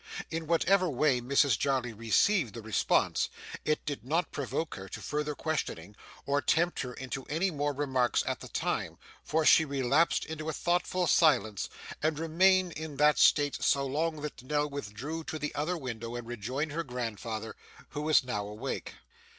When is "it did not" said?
3.65-4.31